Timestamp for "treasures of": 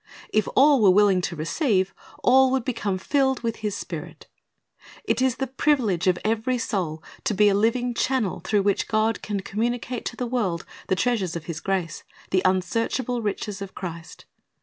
10.95-11.45